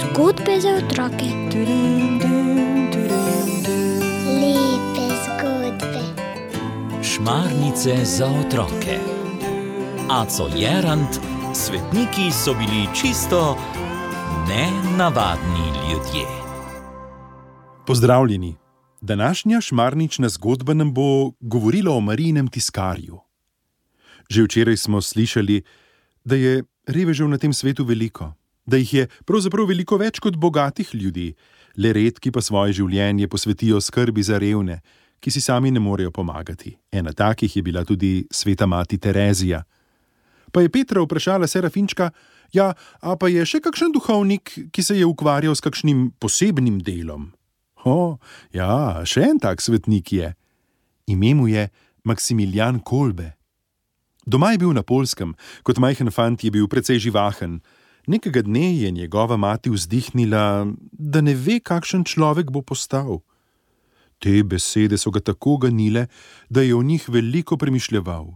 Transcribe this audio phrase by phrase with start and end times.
[0.00, 1.26] Zgodbe za otroke.
[4.40, 6.02] Lepe zgodbe.
[7.02, 8.98] Šmarnice za otroke.
[10.10, 11.20] Aco Jerant,
[11.54, 13.56] svetniki so bili čisto
[14.48, 16.26] nenavadni ljudje.
[17.86, 18.56] Pozdravljeni.
[19.00, 23.25] Današnja šmarnična zgodba nam bo govorila o Marijinem tiskarju.
[24.30, 25.62] Že včeraj smo slišali,
[26.24, 28.34] da je revežev na tem svetu veliko,
[28.66, 31.34] da jih je pravzaprav veliko več kot bogatih ljudi,
[31.76, 34.80] le redki pa svoje življenje posvetijo skrbi za revne,
[35.20, 36.74] ki si sami ne morejo pomagati.
[36.92, 39.62] Ena takih je bila tudi sveta mati Terezija.
[40.52, 42.10] Pa je Petra vprašala Serafinčka,
[42.52, 47.32] ja, a pa je še kakšen duhovnik, ki se je ukvarjal s kakšnim posebnim delom?
[47.86, 48.18] O,
[48.54, 50.32] ja, še en tak svetnik je.
[51.06, 51.68] Ime mu je
[52.02, 53.35] Maksimilijan Kolbe.
[54.26, 57.60] Doma je bil na Polskem, kot majhen fant je bil precej živahen.
[58.10, 63.22] Nekega dne je njegova mati vzdihnila, da ne ve, kakšen človek bo postal.
[64.18, 66.06] Te besede so ga tako ganile,
[66.50, 68.34] da je o njih veliko premišljeval.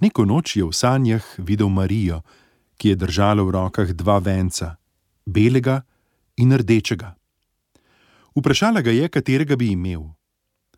[0.00, 2.22] Neko noč je v sanjah videl Marijo,
[2.76, 4.76] ki je držala v rokah dva venca,
[5.26, 5.82] belega
[6.36, 7.16] in rdečega.
[8.36, 10.12] Vprašala ga je, katerega bi imel.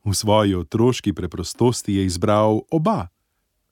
[0.06, 3.10] V svoji otroški preprostosti je izbral oba.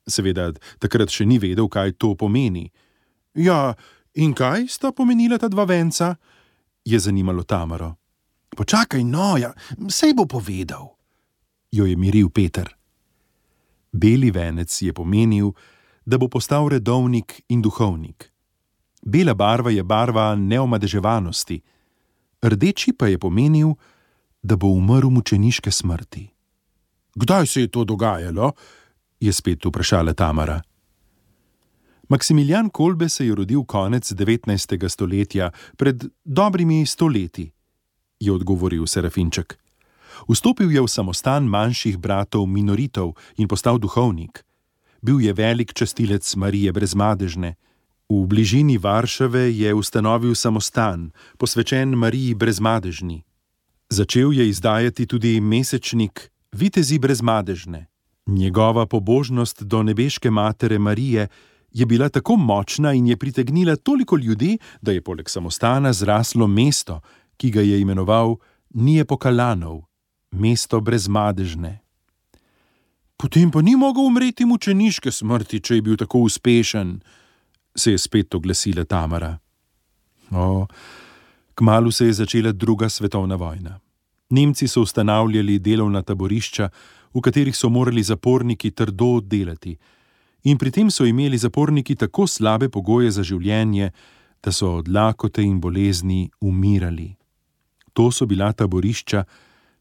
[0.07, 2.69] Seveda, takrat še ni vedel, kaj to pomeni.
[3.35, 3.75] Ja,
[4.15, 6.15] in kaj sta pomenila ta dva venca?
[6.87, 7.95] je zanimalo Tamaro.
[8.55, 9.51] Počakaj, no, ja,
[9.91, 10.95] sej bo povedal,
[11.71, 12.63] jo je miril Peter.
[13.91, 15.51] Beli venec je pomenil,
[16.07, 18.31] da bo postal redovnik in duhovnik.
[19.03, 21.59] Bela barva je barva neomadeževanosti,
[22.41, 23.75] rdeči pa je pomenil,
[24.41, 26.27] da bo umrl mučeniške smrti.
[27.15, 28.51] Kdaj se je to dogajalo?
[29.19, 30.61] Je spet vprašala Tamara.
[32.09, 34.89] Maksimilijan Kolbe se je rodil konec 19.
[34.89, 37.51] stoletja, pred dobrimi stoletji,
[38.19, 39.59] je odgovoril Serafinček.
[40.29, 44.41] Vstopil je v samostan manjših bratov minoritov in postal duhovnik.
[45.01, 47.55] Bil je velik častilec Marije Brezmadežne.
[48.09, 53.23] V bližini Varšave je ustanovil samostan, posvečen Mariji Brezmadežni.
[53.89, 57.87] Začel je izdajati tudi mesečnik Vitezi Brezmadežne.
[58.27, 61.27] Njegova pobožnost do nebeške matere Marije
[61.71, 67.01] je bila tako močna in je pritegnila toliko ljudi, da je poleg samostana zraslo mesto,
[67.37, 68.35] ki ga je imenoval
[68.69, 69.81] Nije Pokalanov,
[70.31, 71.79] mesto brezmadežne.
[73.17, 76.99] Potem pa ni mogel umreti mučeniške smrti, če je bil tako uspešen,
[77.75, 79.37] se je spet oglasila Tamara.
[80.31, 80.67] O,
[81.55, 83.79] kmalu se je začela druga svetovna vojna.
[84.29, 86.69] Nemci so ustanavljali delovna taborišča,
[87.13, 89.77] v katerih so morali zaporniki trdo delati,
[90.43, 93.91] in pri tem so imeli zaporniki tako slabe pogoje za življenje,
[94.43, 97.15] da so od lakote in bolezni umirali.
[97.93, 99.23] To so bila taborišča,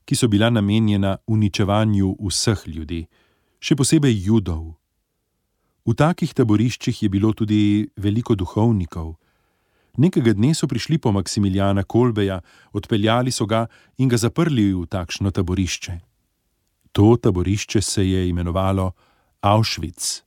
[0.06, 3.02] ki so bila namenjena uničevanju vseh ljudi,
[3.60, 4.76] še posebej judov.
[5.86, 9.16] V takih taboriščih je bilo tudi veliko duhovnikov.
[9.96, 12.40] Nekega dne so prišli po Maksimiljana Kolbeja,
[12.72, 13.66] odpeljali so ga
[13.98, 15.98] in ga zaprli v takšno taborišče.
[16.92, 18.92] To taborišče se je imenovalo
[19.40, 20.22] Auschwitz.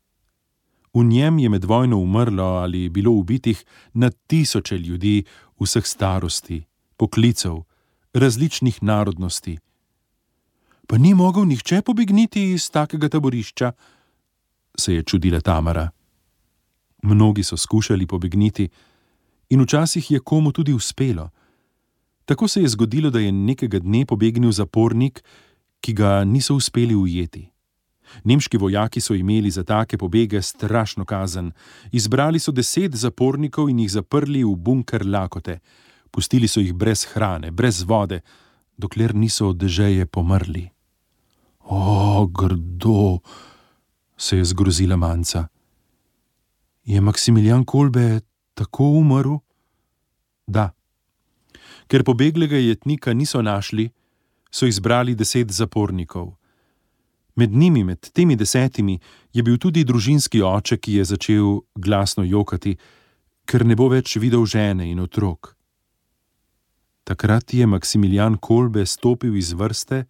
[0.94, 5.24] V njem je med vojno umrlo ali bilo ubitih na tisoče ljudi
[5.60, 6.64] vseh starosti,
[6.98, 7.62] poklicev,
[8.14, 9.58] različnih narodnosti.
[10.88, 13.72] Pa ni mogel nihče pobegniti iz takega taborišča,
[14.78, 15.90] se je čudila Tamara.
[17.04, 18.70] Mnogi so skušali pobegniti,
[19.50, 21.30] in včasih je komu tudi uspelo.
[22.26, 25.24] Tako se je zgodilo, da je nekega dne pobegnil zapornik,
[25.82, 27.50] ki ga niso uspeli ujeti.
[28.24, 31.52] Nemški vojaki so imeli za take pobege strašno kazen.
[31.92, 35.60] Izbrali so deset zapornikov in jih zaprli v bunker lakote.
[36.12, 38.22] Pustili so jih brez hrane, brez vode,
[38.78, 40.70] dokler niso od dežeje pomrli.
[41.60, 43.20] O, grdo,
[44.18, 45.48] se je zgrozila manjca.
[46.86, 48.22] Je Maksimilijan Kolbe
[48.54, 49.38] tako umrl?
[50.50, 50.72] Da.
[51.88, 53.90] Ker pobeglega jetnika niso našli,
[54.52, 56.34] so izbrali deset zapornikov.
[57.36, 59.00] Med njimi, med temi desetimi,
[59.34, 62.76] je bil tudi družinski oče, ki je začel glasno jokati,
[63.46, 65.54] ker ne bo več videl žene in otrok.
[67.04, 70.04] Takrat je Maksimilijan Kolbe stopil iz vrste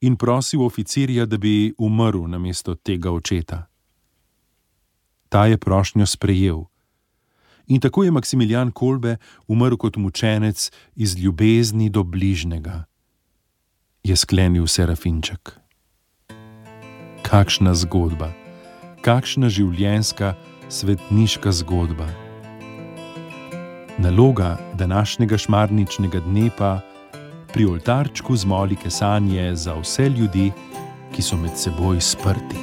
[0.00, 3.66] in prosil oficirja, da bi umrl na mesto tega očeta.
[5.28, 6.64] Ta je prošnjo sprejel.
[7.66, 9.16] In tako je Maksimilijan Kolbe
[9.48, 12.84] umrl kot mučenec iz ljubezni do bližnjega,
[14.04, 15.58] je sklenil Serafinček.
[17.26, 18.30] Kakšna zgodba,
[19.02, 20.36] kakšna življenjska
[20.68, 22.06] svetniška zgodba.
[23.98, 26.80] Naloga današnjega šmarničnega dne pa
[27.52, 30.52] pri oltarčku zmoli kesanje za vse ljudi,
[31.14, 32.62] ki so med seboj sprti.